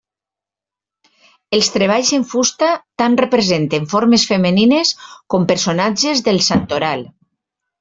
[1.57, 2.69] Els treballs en fusta
[3.03, 4.95] tant representen formes femenines
[5.35, 7.09] com personatges del santoral.